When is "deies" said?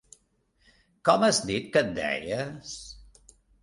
2.01-2.77